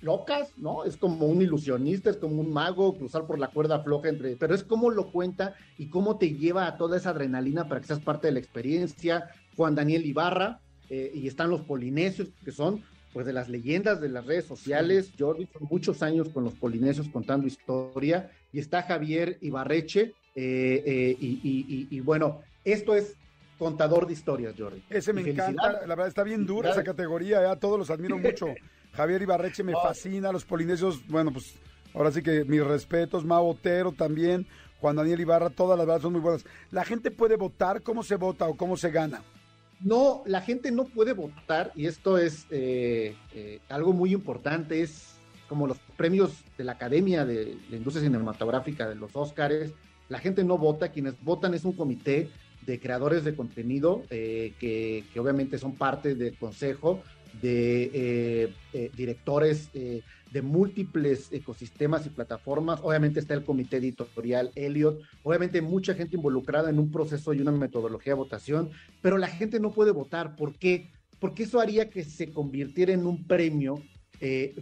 locas, 0.00 0.52
¿no? 0.56 0.84
Es 0.84 0.96
como 0.96 1.26
un 1.26 1.42
ilusionista, 1.42 2.10
es 2.10 2.16
como 2.16 2.40
un 2.40 2.52
mago, 2.52 2.96
cruzar 2.96 3.26
por 3.26 3.38
la 3.38 3.48
cuerda 3.48 3.80
floja 3.80 4.08
entre, 4.08 4.36
pero 4.36 4.54
es 4.54 4.64
cómo 4.64 4.90
lo 4.90 5.10
cuenta 5.10 5.54
y 5.78 5.88
cómo 5.88 6.16
te 6.16 6.34
lleva 6.34 6.66
a 6.66 6.76
toda 6.76 6.96
esa 6.96 7.10
adrenalina 7.10 7.68
para 7.68 7.80
que 7.80 7.88
seas 7.88 8.00
parte 8.00 8.28
de 8.28 8.32
la 8.32 8.38
experiencia. 8.38 9.30
Juan 9.56 9.74
Daniel 9.74 10.06
Ibarra, 10.06 10.60
eh, 10.88 11.10
y 11.14 11.28
están 11.28 11.50
los 11.50 11.62
polinesios, 11.62 12.28
que 12.44 12.52
son 12.52 12.82
pues 13.12 13.26
de 13.26 13.32
las 13.32 13.48
leyendas 13.48 14.00
de 14.00 14.08
las 14.08 14.24
redes 14.24 14.44
sociales. 14.44 15.12
Jordi 15.18 15.48
son 15.52 15.66
muchos 15.70 16.02
años 16.02 16.28
con 16.28 16.44
los 16.44 16.54
polinesios 16.54 17.08
contando 17.08 17.46
historia, 17.46 18.30
y 18.52 18.58
está 18.58 18.82
Javier 18.82 19.38
Ibarreche, 19.40 20.14
eh, 20.34 20.82
eh, 20.86 21.16
y, 21.20 22.00
bueno, 22.00 22.40
esto 22.64 22.94
es 22.94 23.16
contador 23.58 24.06
de 24.06 24.12
historias, 24.14 24.54
Jordi. 24.56 24.82
Ese 24.88 25.12
me 25.12 25.22
encanta, 25.22 25.72
la 25.72 25.94
verdad 25.94 26.08
está 26.08 26.22
bien 26.22 26.46
dura 26.46 26.70
esa 26.70 26.84
categoría, 26.84 27.42
ya 27.42 27.56
todos 27.56 27.78
los 27.78 27.90
admiro 27.90 28.16
mucho. 28.16 28.46
Javier 28.92 29.22
Ibarreche 29.22 29.62
me 29.62 29.72
fascina, 29.72 30.32
los 30.32 30.44
polinesios, 30.44 31.06
bueno, 31.06 31.32
pues 31.32 31.54
ahora 31.94 32.10
sí 32.10 32.22
que 32.22 32.44
mis 32.44 32.64
respetos, 32.64 33.24
Mau 33.24 33.48
Otero 33.48 33.92
también, 33.92 34.46
Juan 34.80 34.96
Daniel 34.96 35.20
Ibarra, 35.20 35.50
todas 35.50 35.76
las 35.78 35.86
verdades 35.86 36.02
son 36.02 36.12
muy 36.12 36.20
buenas. 36.20 36.44
¿La 36.70 36.84
gente 36.84 37.10
puede 37.10 37.36
votar? 37.36 37.82
¿Cómo 37.82 38.02
se 38.02 38.16
vota 38.16 38.46
o 38.48 38.56
cómo 38.56 38.76
se 38.76 38.90
gana? 38.90 39.22
No, 39.80 40.22
la 40.26 40.42
gente 40.42 40.70
no 40.70 40.84
puede 40.84 41.12
votar 41.12 41.72
y 41.74 41.86
esto 41.86 42.18
es 42.18 42.46
eh, 42.50 43.14
eh, 43.34 43.60
algo 43.68 43.92
muy 43.92 44.12
importante, 44.12 44.82
es 44.82 45.14
como 45.48 45.66
los 45.66 45.78
premios 45.96 46.44
de 46.58 46.64
la 46.64 46.72
Academia 46.72 47.24
de 47.24 47.56
la 47.70 47.76
Industria 47.76 48.04
Cinematográfica 48.04 48.88
de 48.88 48.94
los 48.94 49.16
Óscares, 49.16 49.72
la 50.08 50.18
gente 50.18 50.44
no 50.44 50.58
vota, 50.58 50.90
quienes 50.90 51.14
votan 51.22 51.54
es 51.54 51.64
un 51.64 51.72
comité 51.72 52.28
de 52.66 52.78
creadores 52.78 53.24
de 53.24 53.34
contenido 53.34 54.02
eh, 54.10 54.52
que, 54.60 55.04
que, 55.12 55.20
obviamente 55.20 55.56
son 55.56 55.76
parte 55.76 56.14
del 56.14 56.36
consejo, 56.36 57.02
de 57.40 57.90
eh, 57.94 58.54
eh, 58.72 58.90
directores 58.96 59.68
eh, 59.74 60.02
de 60.30 60.42
múltiples 60.42 61.32
ecosistemas 61.32 62.06
y 62.06 62.10
plataformas. 62.10 62.80
Obviamente 62.82 63.20
está 63.20 63.34
el 63.34 63.44
comité 63.44 63.78
editorial 63.78 64.52
Elliot, 64.54 65.00
obviamente 65.22 65.60
mucha 65.60 65.94
gente 65.94 66.16
involucrada 66.16 66.70
en 66.70 66.78
un 66.78 66.90
proceso 66.90 67.32
y 67.32 67.40
una 67.40 67.52
metodología 67.52 68.12
de 68.12 68.18
votación, 68.18 68.70
pero 69.02 69.18
la 69.18 69.28
gente 69.28 69.60
no 69.60 69.72
puede 69.72 69.90
votar. 69.90 70.36
¿Por 70.36 70.56
qué? 70.56 70.90
Porque 71.18 71.44
eso 71.44 71.60
haría 71.60 71.90
que 71.90 72.04
se 72.04 72.30
convirtiera 72.32 72.92
en 72.92 73.06
un 73.06 73.24
premio 73.26 73.82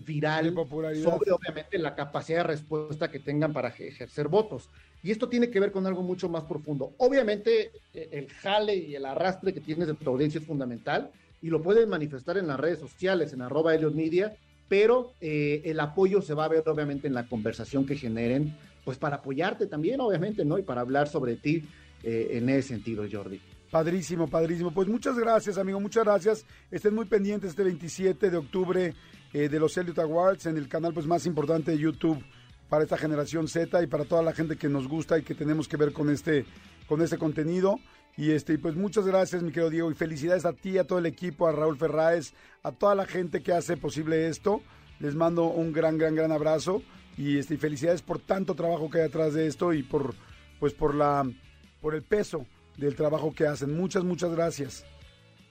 viral 0.07 0.55
sobre 1.03 1.33
obviamente 1.33 1.79
la 1.79 1.97
capacidad 1.97 2.39
de 2.39 2.45
respuesta 2.45 3.11
que 3.11 3.19
tengan 3.19 3.53
para 3.53 3.71
ejercer 3.71 4.29
votos. 4.29 4.71
Y 5.03 5.11
esto 5.11 5.29
tiene 5.29 5.51
que 5.51 5.59
ver 5.59 5.73
con 5.73 5.85
algo 5.85 6.03
mucho 6.03 6.29
más 6.29 6.45
profundo. 6.45 6.95
Obviamente 6.99 7.73
el 7.93 8.29
jale 8.29 8.77
y 8.77 8.95
el 8.95 9.05
arrastre 9.05 9.53
que 9.53 9.61
tienes 9.61 9.89
de 9.89 9.95
tu 9.95 10.09
audiencia 10.09 10.41
es 10.41 10.47
fundamental, 10.47 11.11
y 11.43 11.49
lo 11.49 11.63
pueden 11.63 11.89
manifestar 11.89 12.39
en 12.39 12.47
las 12.47 12.59
redes 12.59 12.79
sociales, 12.79 13.33
en 13.33 13.43
arroba 13.43 13.75
Elliot 13.75 13.95
Media, 13.95 14.37
pero 14.69 15.13
eh, 15.21 15.63
el 15.65 15.81
apoyo 15.81 16.21
se 16.21 16.35
va 16.35 16.45
a 16.45 16.49
ver 16.49 16.63
obviamente 16.67 17.07
en 17.07 17.15
la 17.15 17.27
conversación 17.27 17.87
que 17.87 17.97
generen, 17.97 18.55
pues 18.85 18.99
para 18.99 19.17
apoyarte 19.17 19.67
también, 19.67 20.01
obviamente, 20.01 20.45
¿no? 20.45 20.59
Y 20.59 20.63
para 20.63 20.81
hablar 20.81 21.09
sobre 21.09 21.37
ti 21.37 21.63
eh, 22.03 22.29
en 22.33 22.49
ese 22.49 22.69
sentido, 22.69 23.05
Jordi. 23.11 23.41
Padrísimo, 23.71 24.29
padrísimo. 24.29 24.71
Pues 24.71 24.89
muchas 24.89 25.19
gracias, 25.19 25.59
amigo, 25.59 25.79
muchas 25.79 26.05
gracias. 26.05 26.47
Estén 26.71 26.95
muy 26.95 27.05
pendientes 27.05 27.51
este 27.51 27.65
27 27.65 28.31
de 28.31 28.37
octubre 28.37 28.95
eh, 29.33 29.49
de 29.49 29.61
los 29.61 29.77
Elliot 29.77 29.99
Awards 29.99 30.47
en 30.47 30.57
el 30.57 30.69
canal 30.69 30.95
pues 30.95 31.07
más 31.07 31.27
importante 31.27 31.73
de 31.73 31.79
YouTube 31.79 32.23
para 32.71 32.85
esta 32.85 32.97
generación 32.97 33.47
Z 33.49 33.83
y 33.83 33.87
para 33.87 34.05
toda 34.05 34.23
la 34.23 34.33
gente 34.33 34.57
que 34.57 34.69
nos 34.69 34.89
gusta 34.89 35.19
y 35.19 35.23
que 35.23 35.35
tenemos 35.35 35.69
que 35.69 35.77
ver 35.77 35.93
con 35.93 36.09
este, 36.11 36.47
con 36.87 37.03
este 37.03 37.19
contenido. 37.19 37.79
Y 38.19 38.33
este, 38.33 38.59
pues 38.59 38.75
muchas 38.75 39.07
gracias, 39.07 39.45
mi 39.45 39.53
querido 39.53 39.71
Diego, 39.71 39.93
y 39.93 39.95
felicidades 39.95 40.45
a 40.45 40.53
ti, 40.53 40.77
a 40.77 40.83
todo 40.83 40.99
el 40.99 41.07
equipo, 41.07 41.47
a 41.47 41.53
Raúl 41.53 41.79
Ferráez, 41.79 42.33
a 42.65 42.73
toda 42.73 42.97
la 42.97 43.07
gente 43.07 43.45
que 43.45 43.53
hace 43.53 43.77
posible 43.77 44.27
esto. 44.27 44.61
Les 44.99 45.15
mando 45.15 45.45
un 45.45 45.73
gran, 45.73 45.99
gran, 45.99 46.17
gran 46.17 46.33
abrazo 46.33 46.83
y 47.17 47.39
este, 47.39 47.57
felicidades 47.59 48.03
por 48.03 48.19
tanto 48.19 48.57
trabajo 48.57 48.91
que 48.91 48.99
hay 48.99 49.05
detrás 49.05 49.35
de 49.35 49.47
esto 49.47 49.73
y 49.73 49.85
por, 49.85 50.17
pues 50.59 50.75
por 50.75 50.97
la, 50.97 51.31
por 51.81 51.95
el 51.95 52.03
peso 52.03 52.45
del 52.77 52.97
trabajo 52.97 53.33
que 53.33 53.47
hacen. 53.47 53.77
Muchas, 53.77 54.03
muchas 54.03 54.33
gracias. 54.33 54.85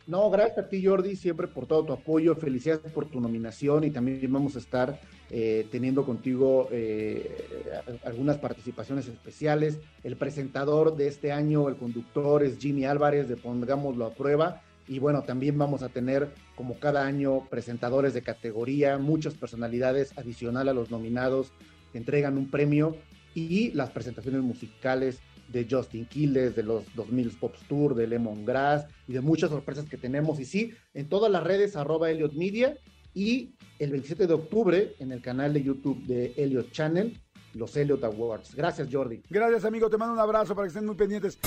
No, 0.05 0.29
gracias 0.29 0.57
a 0.57 0.67
ti, 0.67 0.86
Jordi, 0.86 1.15
siempre 1.15 1.47
por 1.47 1.67
todo 1.67 1.86
tu 1.86 1.93
apoyo. 1.93 2.36
Felicidades 2.36 2.91
por 2.91 3.05
tu 3.05 3.21
nominación 3.21 3.86
y 3.86 3.91
también 3.91 4.29
vamos 4.29 4.57
a 4.57 4.59
estar 4.59 5.00
eh, 5.29 5.67
teniendo 5.72 6.05
contigo 6.05 6.69
eh, 6.72 7.69
algunas 8.05 8.38
participaciones 8.38 9.07
especiales. 9.07 9.77
El 10.03 10.15
presentador 10.15 10.96
de 10.96 11.07
este 11.07 11.31
año, 11.31 11.67
el 11.67 11.75
conductor, 11.75 12.43
es 12.43 12.57
Jimmy 12.57 12.86
Álvarez 12.86 13.27
de 13.27 13.36
Pongámoslo 13.36 14.05
a 14.05 14.13
Prueba. 14.13 14.62
Y 14.88 15.00
bueno, 15.00 15.24
también 15.24 15.57
vamos 15.57 15.84
a 15.84 15.89
tener, 15.89 16.29
como 16.55 16.79
cada 16.79 17.05
año, 17.05 17.46
presentadores 17.50 18.13
de 18.13 18.22
categoría, 18.22 18.98
muchas 18.98 19.34
personalidades 19.34 20.17
adicional 20.17 20.69
a 20.69 20.74
los 20.74 20.91
nominados 20.91 21.51
que 21.91 21.98
entregan 21.98 22.38
un 22.38 22.50
premio 22.50 22.96
y 23.36 23.72
las 23.72 23.89
presentaciones 23.89 24.41
musicales 24.41 25.19
de 25.50 25.67
Justin 25.69 26.05
Quiles, 26.05 26.55
de 26.55 26.63
los 26.63 26.84
2000 26.96 27.31
Pop 27.31 27.55
Tour, 27.67 27.96
de 27.96 28.07
Lemon 28.07 28.46
Grass 28.46 28.86
y 29.07 29.13
de 29.13 29.22
muchas 29.22 29.50
sorpresas 29.50 29.86
que 29.86 29.98
tenemos. 29.98 30.39
Y 30.39 30.46
sí, 30.46 30.72
en 30.93 31.10
todas 31.10 31.31
las 31.31 31.43
redes, 31.43 31.75
arroba 31.75 32.10
Elliot 32.10 32.34
Media 32.34 32.77
y 33.17 33.55
el 33.79 33.89
27 33.89 34.27
de 34.27 34.33
octubre 34.36 34.95
en 35.00 35.12
el 35.12 35.21
canal 35.21 35.51
de 35.51 35.63
YouTube 35.63 36.05
de 36.05 36.36
Elliot 36.38 36.71
Channel, 36.71 37.19
los 37.55 37.75
Elliot 37.75 38.03
Awards. 38.03 38.53
Gracias, 38.53 38.89
Jordi. 38.91 39.24
Gracias, 39.27 39.65
amigo. 39.65 39.89
Te 39.89 39.97
mando 39.97 40.13
un 40.13 40.19
abrazo 40.19 40.53
para 40.53 40.67
que 40.67 40.69
estén 40.69 40.86
muy 40.86 40.95
pendientes. 40.95 41.39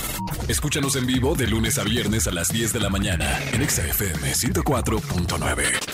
Escúchanos 0.49 0.97
en 0.97 1.07
vivo 1.07 1.33
de 1.33 1.47
lunes 1.47 1.77
a 1.79 1.85
viernes 1.85 2.27
a 2.27 2.31
las 2.31 2.51
10 2.51 2.73
de 2.73 2.79
la 2.81 2.89
mañana 2.89 3.25
en 3.53 3.67
XFM 3.69 4.33
104.9. 4.33 5.90